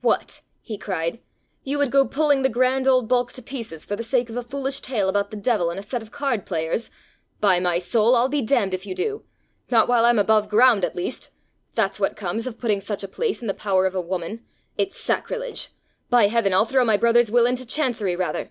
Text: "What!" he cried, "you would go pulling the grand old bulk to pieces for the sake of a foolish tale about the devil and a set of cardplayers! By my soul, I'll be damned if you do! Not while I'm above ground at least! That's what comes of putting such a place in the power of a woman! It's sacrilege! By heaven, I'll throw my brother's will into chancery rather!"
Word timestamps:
"What!" 0.00 0.40
he 0.62 0.78
cried, 0.78 1.20
"you 1.62 1.76
would 1.76 1.90
go 1.90 2.06
pulling 2.08 2.40
the 2.40 2.48
grand 2.48 2.88
old 2.88 3.06
bulk 3.06 3.32
to 3.32 3.42
pieces 3.42 3.84
for 3.84 3.96
the 3.96 4.02
sake 4.02 4.30
of 4.30 4.36
a 4.38 4.42
foolish 4.42 4.80
tale 4.80 5.10
about 5.10 5.30
the 5.30 5.36
devil 5.36 5.68
and 5.68 5.78
a 5.78 5.82
set 5.82 6.00
of 6.00 6.10
cardplayers! 6.10 6.88
By 7.38 7.60
my 7.60 7.76
soul, 7.78 8.16
I'll 8.16 8.30
be 8.30 8.40
damned 8.40 8.72
if 8.72 8.86
you 8.86 8.94
do! 8.94 9.24
Not 9.70 9.86
while 9.86 10.06
I'm 10.06 10.18
above 10.18 10.48
ground 10.48 10.86
at 10.86 10.96
least! 10.96 11.28
That's 11.74 12.00
what 12.00 12.16
comes 12.16 12.46
of 12.46 12.58
putting 12.58 12.80
such 12.80 13.02
a 13.02 13.08
place 13.08 13.42
in 13.42 13.46
the 13.46 13.52
power 13.52 13.84
of 13.84 13.94
a 13.94 14.00
woman! 14.00 14.46
It's 14.78 14.96
sacrilege! 14.96 15.68
By 16.08 16.28
heaven, 16.28 16.54
I'll 16.54 16.64
throw 16.64 16.86
my 16.86 16.96
brother's 16.96 17.30
will 17.30 17.44
into 17.44 17.66
chancery 17.66 18.16
rather!" 18.16 18.48